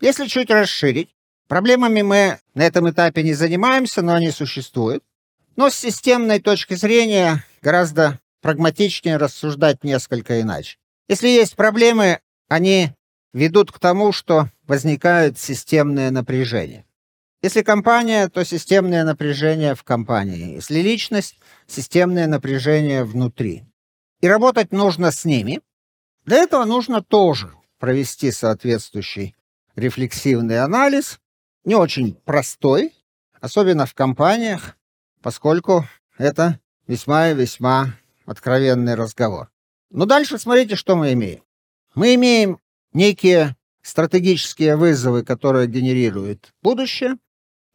[0.00, 1.14] Если чуть расширить,
[1.48, 5.02] проблемами мы на этом этапе не занимаемся, но они существуют.
[5.56, 10.78] Но с системной точки зрения гораздо прагматичнее рассуждать несколько иначе.
[11.08, 12.92] Если есть проблемы, они
[13.32, 16.84] ведут к тому, что возникают системные напряжения.
[17.42, 20.54] Если компания, то системное напряжение в компании.
[20.54, 23.64] Если личность, системное напряжение внутри.
[24.20, 25.60] И работать нужно с ними.
[26.24, 29.36] Для этого нужно тоже провести соответствующий
[29.76, 31.20] рефлексивный анализ,
[31.64, 32.94] не очень простой,
[33.40, 34.76] особенно в компаниях,
[35.22, 37.94] поскольку это весьма и весьма
[38.26, 39.50] откровенный разговор.
[39.90, 41.42] Но дальше смотрите, что мы имеем.
[41.94, 42.60] Мы имеем
[42.92, 47.16] некие стратегические вызовы, которые генерируют будущее,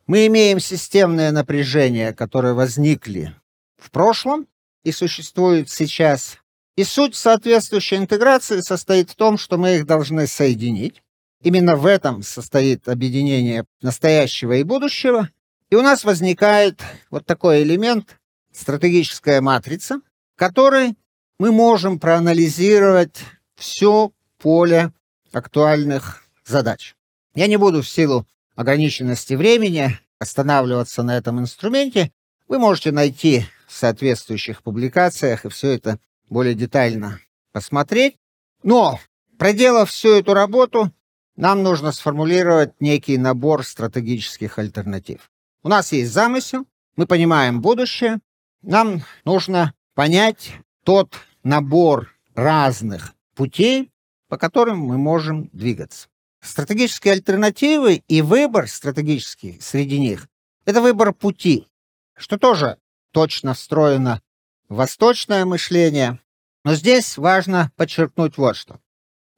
[0.05, 3.35] мы имеем системное напряжение, которые возникли
[3.77, 4.47] в прошлом
[4.83, 6.37] и существуют сейчас.
[6.75, 11.02] И суть соответствующей интеграции состоит в том, что мы их должны соединить.
[11.43, 15.29] Именно в этом состоит объединение настоящего и будущего.
[15.69, 18.17] И у нас возникает вот такой элемент,
[18.53, 19.99] стратегическая матрица,
[20.35, 20.95] в которой
[21.39, 23.17] мы можем проанализировать
[23.55, 24.93] все поле
[25.33, 26.95] актуальных задач.
[27.35, 28.25] Я не буду в силу
[28.55, 32.13] ограниченности времени останавливаться на этом инструменте.
[32.47, 37.19] Вы можете найти в соответствующих публикациях и все это более детально
[37.51, 38.15] посмотреть.
[38.61, 38.99] Но,
[39.37, 40.91] проделав всю эту работу,
[41.35, 45.31] нам нужно сформулировать некий набор стратегических альтернатив.
[45.63, 46.65] У нас есть замысел,
[46.95, 48.19] мы понимаем будущее,
[48.61, 53.91] нам нужно понять тот набор разных путей,
[54.29, 56.07] по которым мы можем двигаться.
[56.41, 60.27] Стратегические альтернативы и выбор стратегический среди них–
[60.65, 61.67] это выбор пути,
[62.15, 62.77] что тоже
[63.11, 64.21] точно встроено
[64.69, 66.19] в восточное мышление.
[66.65, 68.79] Но здесь важно подчеркнуть вот что.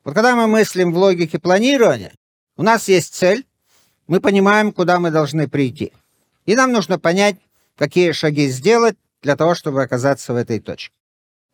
[0.06, 2.14] Вот когда мы мыслим в логике планирования,
[2.58, 3.46] у нас есть цель,
[4.08, 5.92] мы понимаем, куда мы должны прийти.
[6.46, 7.38] И нам нужно понять,
[7.76, 10.94] какие шаги сделать для того, чтобы оказаться в этой точке.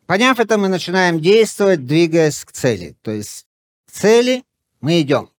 [0.04, 2.94] Поняв это, мы начинаем действовать, двигаясь к цели.
[3.00, 3.46] То есть
[3.86, 4.44] к цели
[4.82, 5.30] мы идем.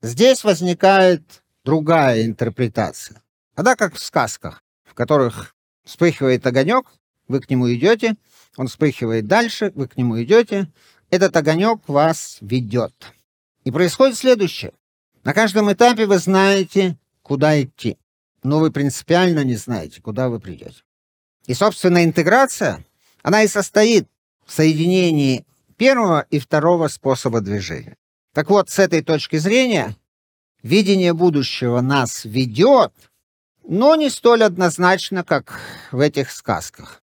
[0.00, 3.22] Здесь возникает другая интерпретация.
[3.54, 6.86] Тогда как в сказках, в которых вспыхивает огонек,
[7.28, 8.14] вы к нему идете,
[8.56, 10.68] он вспыхивает дальше, вы к нему идете,
[11.10, 12.94] этот огонек вас ведет.
[13.64, 14.72] И происходит следующее.
[15.24, 17.98] На каждом этапе вы знаете, куда идти,
[18.42, 20.82] но вы принципиально не знаете, куда вы придете.
[21.46, 22.84] И, собственно, интеграция,
[23.22, 24.08] она и состоит
[24.44, 25.44] в соединении
[25.76, 27.96] первого и второго способа движения.
[28.32, 29.96] Так вот, с этой точки зрения,
[30.62, 32.92] видение будущего нас ведет,
[33.66, 37.02] но не столь однозначно, как в этих сказках.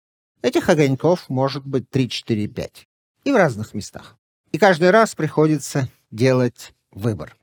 [0.41, 2.87] Этих огоньков может быть 3, 4, 5
[3.25, 4.15] и в разных местах.
[4.53, 7.35] И каждый раз приходится делать выбор.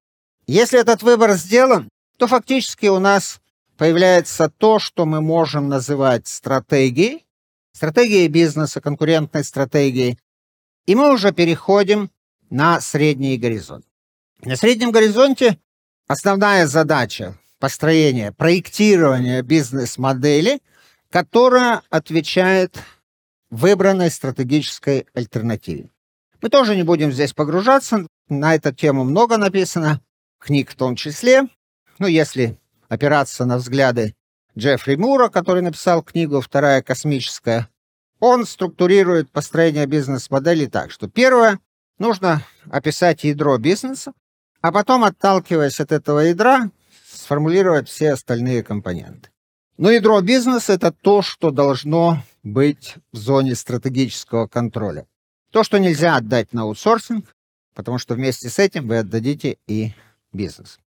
[0.47, 3.41] Если этот выбор сделан, то фактически у нас
[3.77, 7.27] появляется то, что мы можем называть стратегией,
[7.73, 10.19] стратегией бизнеса, конкурентной стратегией,
[10.87, 12.11] и мы уже переходим
[12.51, 13.85] на средний горизонт.
[14.43, 15.59] На среднем горизонте
[16.09, 20.61] основная задача построения, проектирования бизнес-модели,
[21.11, 22.79] которая отвечает
[23.53, 25.91] выбранной стратегической альтернативе.
[26.41, 30.01] Мы тоже не будем здесь погружаться, на эту тему много написано,
[30.39, 31.43] книг в том числе.
[31.99, 34.17] Ну, если опираться на взгляды
[34.57, 37.69] Джеффри Мура, который написал книгу «Вторая космическая»,
[38.21, 41.61] он структурирует построение бизнес-модели так, что первое,
[41.99, 44.15] нужно описать ядро бизнеса,
[44.63, 46.71] а потом, отталкиваясь от этого ядра,
[47.07, 49.29] сформулировать все остальные компоненты.
[49.77, 55.07] Но ядро бизнеса— это то, что должно быть в зоне стратегического контроля.
[55.51, 57.35] То, что нельзя отдать на аутсорсинг,
[57.75, 59.93] потому что вместе с этим вы отдадите и
[60.33, 60.79] бизнес.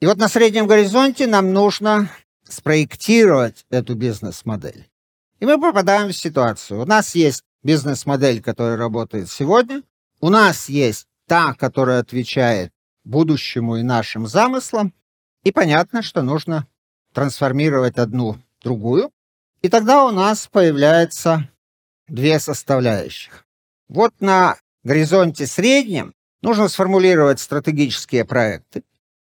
[0.00, 2.10] И вот на среднем горизонте нам нужно
[2.44, 4.88] спроектировать эту бизнес-модель.
[5.40, 6.82] И мы попадаем в ситуацию.
[6.82, 9.82] У нас есть бизнес-модель, которая работает сегодня.
[10.20, 12.72] У нас есть та, которая отвечает
[13.04, 14.92] будущему и нашим замыслам.
[15.44, 16.66] И понятно, что нужно
[17.12, 19.10] трансформировать одну другую,
[19.62, 21.48] и тогда у нас появляются
[22.08, 23.46] две составляющих.
[23.88, 28.82] Вот на горизонте среднем нужно сформулировать стратегические проекты,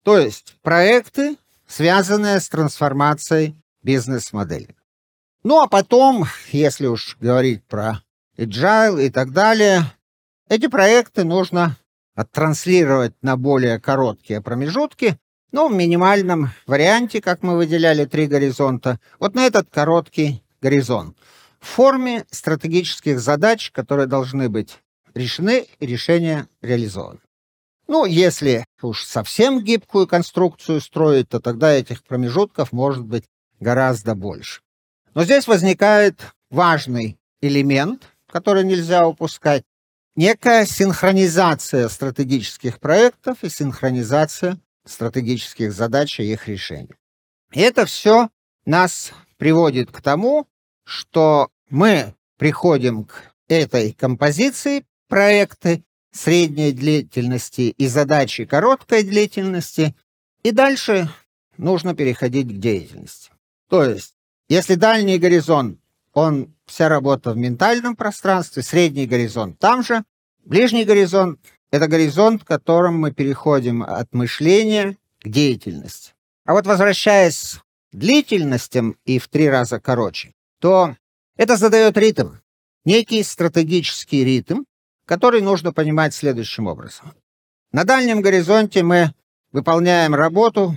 [0.05, 1.37] то есть проекты,
[1.67, 4.77] связанные с трансформацией бизнес-модели.
[5.43, 8.03] Ну а потом, если уж говорить про
[8.37, 9.83] agile и так далее,
[10.49, 11.77] эти проекты нужно
[12.15, 15.19] оттранслировать на более короткие промежутки,
[15.53, 21.17] ну, в минимальном варианте, как мы выделяли три горизонта, вот на этот короткий горизонт.
[21.61, 24.79] В форме стратегических задач, которые должны быть
[25.15, 27.21] решены и решения реализованы.
[27.89, 33.25] Ну, если уж совсем гибкую конструкцию строить, то тогда этих промежутков может быть
[33.61, 34.61] гораздо больше.
[35.15, 39.65] Но здесь возникает важный элемент, который нельзя упускать.
[40.17, 46.95] Некая синхронизация стратегических проектов и синхронизация стратегических задач и их решений.
[47.53, 48.29] И это все
[48.65, 50.47] нас приводит к тому,
[50.85, 59.95] что мы приходим к этой композиции проекты средней длительности и задачи короткой длительности,
[60.43, 61.09] и дальше
[61.57, 63.31] нужно переходить к деятельности.
[63.69, 64.15] То есть,
[64.49, 65.81] если дальний горизонт,
[66.13, 70.05] он вся работа в ментальном пространстве, средний горизонт там же,
[70.45, 71.41] ближний горизонт
[71.71, 76.15] это горизонт, в котором мы переходим от мышления к деятельности.
[76.45, 77.59] А вот возвращаясь
[77.93, 80.97] к длительностям и в три раза короче, то
[81.37, 82.37] это задает ритм,
[82.85, 84.65] некий стратегический ритм,
[85.05, 87.13] который нужно понимать следующим образом.
[87.73, 89.13] На дальнем горизонте мы
[89.53, 90.75] выполняем работу,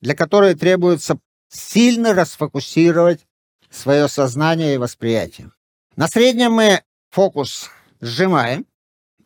[0.00, 1.18] для которой требуется
[1.48, 3.26] сильно расфокусировать
[3.70, 5.50] свое сознание и восприятие.
[5.96, 7.70] На среднем мы фокус
[8.00, 8.66] сжимаем,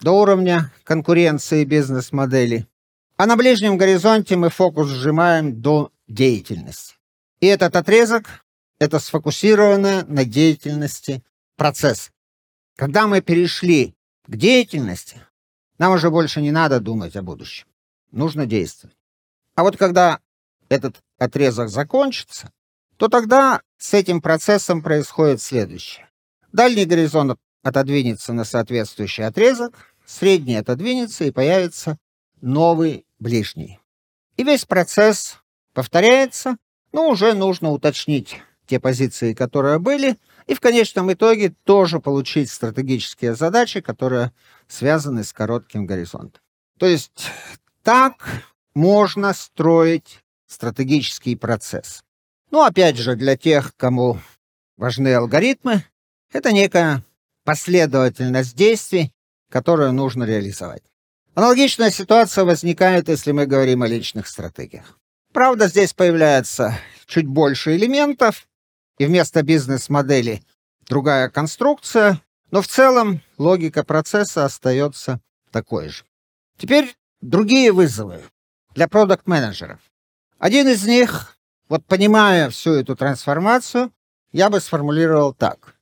[0.01, 2.67] до уровня конкуренции бизнес-модели.
[3.17, 6.97] А на ближнем горизонте мы фокус сжимаем до деятельности.
[7.41, 8.45] И этот отрезок—
[8.79, 11.23] это сфокусированное на деятельности
[11.57, 12.11] процесс.
[12.77, 13.95] Когда мы перешли
[14.27, 15.21] к деятельности,
[15.79, 17.67] нам уже больше не надо думать о будущем.
[18.13, 18.97] Нужно действовать.
[19.55, 20.21] А вот когда
[20.69, 22.51] этот отрезок закончится,
[22.97, 26.09] то тогда с этим процессом происходит следующее.
[26.53, 29.75] Дальний горизонт отодвинется на соответствующий отрезок,
[30.07, 31.99] средний отодвинется и появится
[32.41, 33.81] новый ближний.
[34.37, 35.39] И весь процесс
[35.75, 36.59] повторяется,
[36.93, 43.35] но уже нужно уточнить те позиции, которые были, и в конечном итоге тоже получить стратегические
[43.35, 44.33] задачи, которые
[44.69, 46.41] связаны с коротким горизонтом.
[46.79, 47.31] То есть
[47.83, 48.45] так
[48.75, 52.05] можно строить стратегический процесс.
[52.53, 54.21] Ну, опять же, для тех, кому
[54.77, 55.85] важны алгоритмы,
[56.33, 57.03] это некая
[57.47, 59.13] последовательность действий,
[59.51, 60.83] которую нужно реализовать.
[61.35, 64.99] Аналогичная ситуация возникает, если мы говорим о личных стратегиях.
[65.33, 66.77] Правда, здесь появляется
[67.07, 68.49] чуть больше элементов,
[68.99, 70.43] и вместо бизнес-модели
[70.89, 72.21] другая конструкция,
[72.51, 75.21] но в целом логика процесса остается
[75.53, 76.05] такой же.
[76.59, 78.23] Теперь другие вызовы
[78.75, 79.79] для продукт-менеджеров.
[80.39, 81.37] Один из них,
[81.69, 83.93] вот понимая всю эту трансформацию,
[84.33, 85.77] я бы сформулировал так.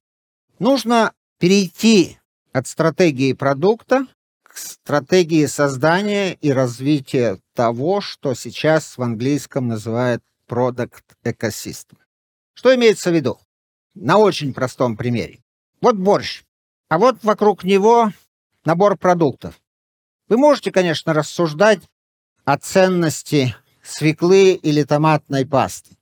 [0.58, 2.18] Нужно перейти
[2.52, 4.06] от стратегии продукта
[4.42, 11.98] к стратегии создания и развития того, что сейчас в английском называют Product Ecosystem.
[12.54, 13.40] Что имеется в виду?
[13.94, 15.42] На очень простом примере.
[15.80, 16.44] Вот борщ,
[16.88, 18.12] а вот вокруг него
[18.64, 19.60] набор продуктов.
[20.28, 21.82] Вы можете, конечно, рассуждать
[22.44, 25.96] о ценности свеклы или томатной пасты,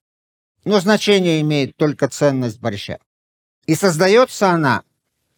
[0.64, 2.99] но значение имеет только ценность борща.
[3.66, 4.85] И создается она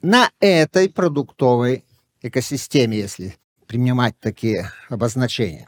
[0.04, 1.82] на этой продуктовой
[2.20, 3.36] экосистеме, если
[3.66, 5.66] принимать такие обозначения.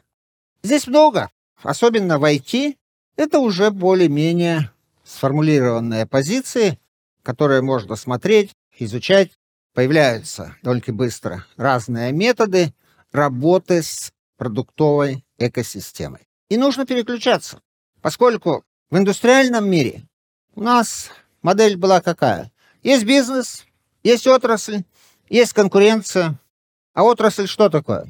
[0.62, 1.30] Здесь много,
[1.62, 2.76] особенно в IT,
[3.16, 4.70] это уже более-менее
[5.04, 6.78] сформулированные позиции,
[7.22, 9.32] которые можно смотреть, изучать.
[9.72, 12.74] Появляются только быстро разные методы
[13.12, 16.28] работы с продуктовой экосистемой.
[16.50, 17.62] И нужно переключаться,
[18.02, 20.06] поскольку в индустриальном мире
[20.54, 21.10] у нас
[21.40, 22.52] модель была какая?
[22.82, 23.66] Есть бизнес,
[24.06, 24.84] есть отрасль,
[25.28, 26.38] есть конкуренция.
[26.94, 28.06] А отрасль что такое?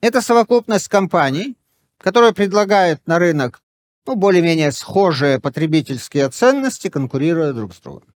[0.00, 1.56] Это совокупность компаний,
[1.98, 3.60] которые предлагают на рынок
[4.06, 8.14] ну, более-менее схожие потребительские ценности, конкурируя друг с другом.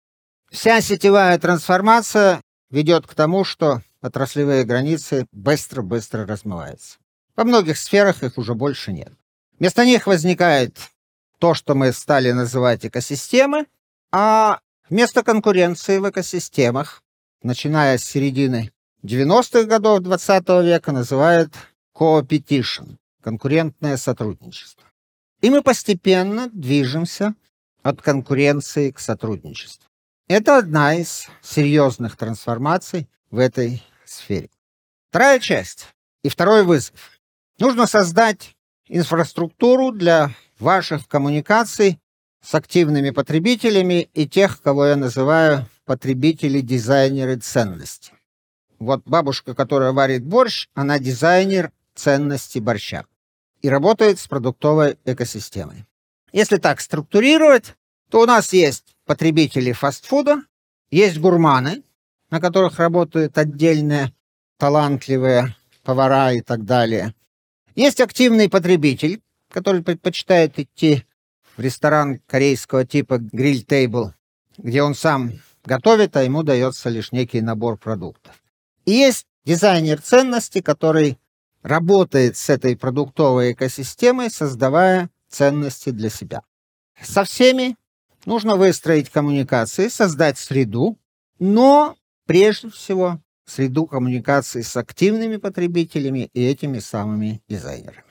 [0.51, 2.41] Вся сетевая трансформация
[2.71, 6.99] ведет к тому, что отраслевые границы быстро-быстро размываются.
[7.35, 9.12] Во многих сферах их уже больше нет.
[9.59, 10.77] Вместо них возникает
[11.39, 13.67] то, что мы стали называть экосистемы,
[14.12, 17.03] а вместо конкуренции в экосистемах,
[17.47, 18.72] начиная с середины
[19.03, 21.55] 90-х годов 20 века, называют
[21.94, 24.84] competition– конкурентное сотрудничество.
[25.40, 27.34] И мы постепенно движемся
[27.82, 29.88] от конкуренции к сотрудничеству.
[30.28, 34.51] Это одна из серьезных трансформаций в этой сфере.
[35.11, 35.86] Вторая часть
[36.24, 37.12] и второй вызов.
[37.61, 38.57] Нужно создать
[38.88, 42.01] инфраструктуру для ваших коммуникаций
[42.42, 48.12] с активными потребителями и тех, кого я называю потребители-дизайнеры ценности.
[48.78, 53.07] Вот бабушка, которая варит борщ, она дизайнер ценности борща
[53.62, 55.87] и работает с продуктовой экосистемой.
[56.32, 57.74] Если так структурировать,
[58.11, 60.43] то у нас есть потребители фастфуда,
[60.91, 61.82] есть гурманы,
[62.30, 64.12] на которых работают отдельные
[64.59, 67.14] талантливые повара и так далее.
[67.74, 71.05] Есть активный потребитель, который предпочитает идти
[71.57, 74.12] в ресторан корейского типа гриль тейбл,
[74.59, 75.32] где он сам
[75.67, 78.35] готовит, а ему дается лишь некий набор продуктов.
[78.85, 81.19] И есть дизайнер ценности, который
[81.62, 86.43] работает с этой продуктовой экосистемой, создавая ценности для себя.
[87.03, 87.77] Со всеми
[88.25, 90.99] нужно выстроить коммуникации, создать среду,
[91.39, 91.97] но
[92.27, 98.05] прежде всего среду коммуникации с активными потребителями и этими самыми дизайнерами.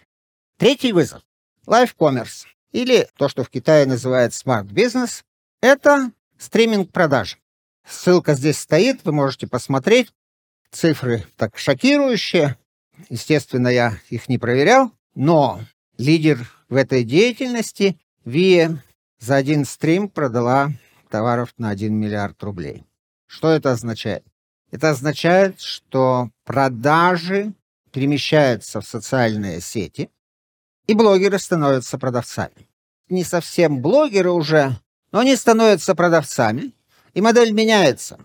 [0.57, 1.21] Третий вызов–
[1.67, 5.23] Live Commerce, или то, что в Китае называют Smart Business,
[5.61, 7.37] это стриминг продаж.
[7.87, 10.11] Ссылка здесь стоит, вы можете посмотреть.
[10.71, 12.57] Цифры так шокирующие.
[13.09, 15.61] Естественно, я их не проверял, но
[15.97, 18.83] лидер в этой деятельности Вия
[19.19, 20.71] за один стрим продала
[21.09, 22.83] товаров на 1 миллиард рублей.
[23.27, 24.25] Что это означает?
[24.71, 27.53] Это означает, что продажи
[27.91, 30.09] перемещаются в социальные сети,
[30.87, 32.67] и блогеры становятся продавцами.
[33.09, 34.77] Не совсем блогеры уже,
[35.11, 36.73] но они становятся продавцами,
[37.15, 38.19] и модель меняется.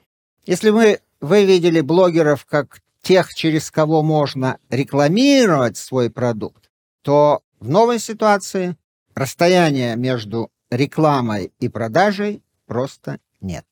[0.44, 6.70] Если мы вы видели блогеров как тех, через кого можно рекламировать свой продукт,
[7.02, 8.76] то в новой ситуации
[9.14, 13.64] расстояния между рекламой и продажей просто нет.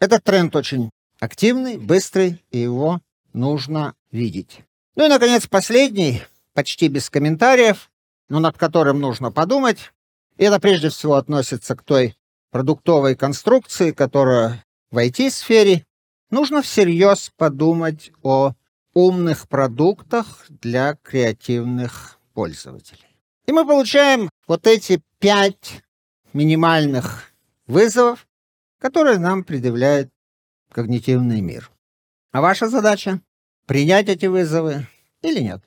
[0.00, 0.90] Этот тренд очень
[1.20, 3.00] активный, быстрый, и его
[3.32, 4.60] нужно видеть.
[4.96, 7.90] Ну и, наконец, последний, почти без комментариев,
[8.28, 9.92] но над которым нужно подумать.
[10.36, 12.16] И это прежде всего относится к той
[12.54, 15.84] продуктовой конструкции, которая в IT-сфере.
[16.30, 18.52] Нужно всерьез подумать о
[18.92, 23.08] умных продуктах для креативных пользователей.
[23.46, 25.82] И мы получаем вот эти пять
[26.32, 27.32] минимальных
[27.66, 28.24] вызовов,
[28.78, 30.10] которые нам предъявляет
[30.70, 31.72] когнитивный мир.
[32.30, 33.20] А ваша задача—
[33.66, 34.86] принять эти вызовы
[35.22, 35.60] или нет?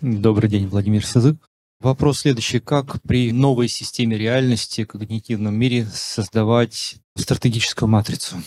[0.00, 1.36] Добрый день, Владимир Сызык.
[1.82, 2.60] Вопрос следующий.
[2.60, 8.40] Как при новой системе реальности, когнитивном мире создавать стратегическую матрицу?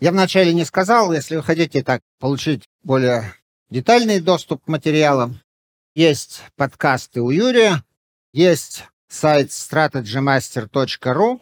[0.00, 3.32] Я вначале не сказал, если вы хотите так получить более
[3.70, 5.40] детальный доступ к материалам,
[5.94, 7.84] есть подкасты у Юрия,
[8.32, 11.40] есть сайт strategymaster.ru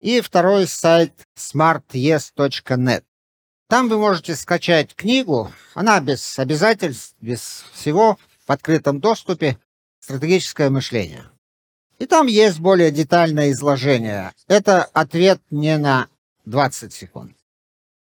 [0.00, 3.04] и второй сайт smartyes.net.
[3.68, 9.56] Там вы можете скачать книгу, она без обязательств, без всего, в открытом доступе,
[10.00, 11.24] «Стратегическое мышление».
[11.98, 14.32] И там есть более детальное изложение.
[14.48, 16.08] Это ответ не на
[16.46, 17.36] 20 секунд.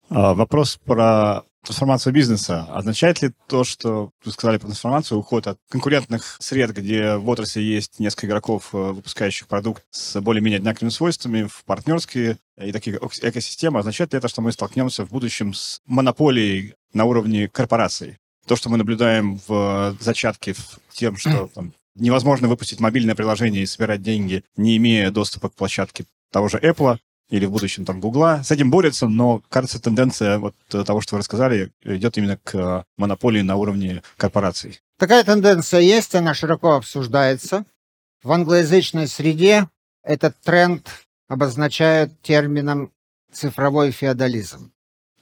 [0.09, 2.67] А, вопрос про трансформацию бизнеса.
[2.69, 7.61] Означает ли то, что вы сказали про трансформацию, уход от конкурентных сред, где в отрасли
[7.61, 13.79] есть несколько игроков, э, выпускающих продукт с более-менее одинаковыми свойствами, в партнерские и такие экосистемы,
[13.79, 18.17] означает ли это, что мы столкнемся в будущем с монополией на уровне корпораций?
[18.45, 23.67] То, что мы наблюдаем в зачатке в тем, что там, невозможно выпустить мобильное приложение и
[23.67, 26.97] собирать деньги, не имея доступа к площадке того же Apple,
[27.31, 28.41] или в будущем там Гугла.
[28.43, 33.41] С этим борются, но, кажется, тенденция вот того, что вы рассказали, идет именно к монополии
[33.41, 34.81] на уровне корпораций.
[34.99, 37.65] Такая тенденция есть, она широко обсуждается.
[38.21, 39.67] В англоязычной среде
[40.03, 40.87] этот тренд
[41.27, 42.91] обозначают термином
[43.31, 44.73] цифровой феодализм.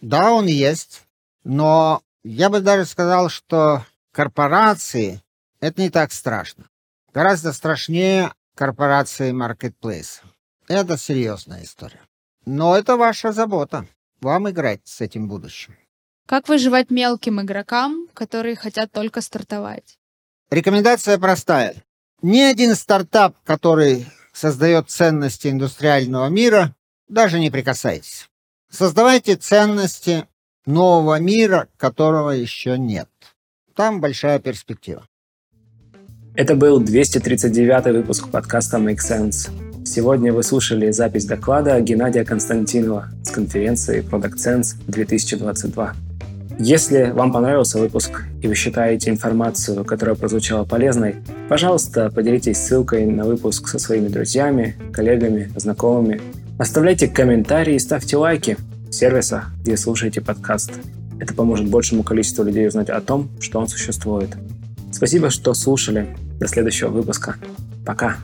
[0.02, 1.04] Да, он есть,
[1.44, 5.22] но я бы даже сказал, что корпорации—
[5.60, 6.66] это не так страшно.
[7.14, 10.22] Гораздо страшнее корпорации маркетплейса.
[10.68, 12.02] Это серьезная история.
[12.46, 13.88] Но это ваша забота.
[14.22, 15.76] Вам играть с этим будущим.
[16.28, 19.98] Как выживать мелким игрокам, которые хотят только стартовать?
[20.52, 21.84] Рекомендация простая.
[22.22, 26.76] Ни один стартап, который создает ценности индустриального мира,
[27.08, 28.30] даже не прикасайтесь.
[28.70, 30.28] Создавайте ценности
[30.66, 33.10] нового мира, которого еще нет.
[33.76, 35.06] Там большая перспектива.
[36.36, 39.50] Это был 239 выпуск подкаста Make Sense.
[39.86, 45.96] Сегодня вы слушали запись доклада Геннадия Константинова с конференции Product Sense 2022.
[46.60, 51.16] Если вам понравился выпуск и вы считаете информацию, которая прозвучала полезной,
[51.48, 56.22] пожалуйста, поделитесь ссылкой на выпуск со своими друзьями, коллегами, знакомыми.
[56.58, 58.58] Оставляйте комментарии и ставьте лайки
[58.92, 60.72] сервисах, где слушаете подкаст.
[61.20, 64.30] Это поможет большему количеству людей узнать о том, что он существует.
[64.92, 66.16] Спасибо, что слушали.
[66.40, 67.36] До следующего выпуска.
[67.86, 68.18] Пока.